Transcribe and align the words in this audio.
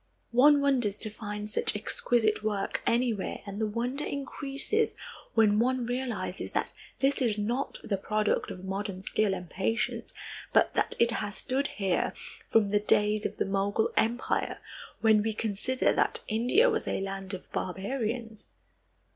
One 0.31 0.61
wonders 0.61 0.97
to 0.97 1.11
find 1.11 1.47
such 1.47 1.75
exquisite 1.75 2.41
work 2.41 2.81
anywhere 2.87 3.41
and 3.45 3.61
the 3.61 3.67
wonder 3.67 4.03
increases 4.03 4.97
when 5.35 5.59
one 5.59 5.85
realizes 5.85 6.53
that 6.53 6.71
this 7.01 7.21
is 7.21 7.37
not 7.37 7.77
the 7.83 7.97
product 7.99 8.49
of 8.49 8.65
modern 8.65 9.03
skill 9.03 9.35
and 9.35 9.47
patience, 9.47 10.11
but 10.53 10.73
that 10.73 10.95
it 10.97 11.11
has 11.11 11.35
stood 11.35 11.67
here, 11.67 12.13
from 12.47 12.69
the 12.69 12.79
days 12.79 13.27
of 13.27 13.37
the 13.37 13.45
Mogul 13.45 13.91
Empire, 13.95 14.57
when 15.01 15.21
we 15.21 15.35
consider 15.35 15.93
that 15.93 16.23
India 16.27 16.67
was 16.67 16.87
a 16.87 16.99
land 16.99 17.35
of 17.35 17.51
barbarians. 17.51 18.49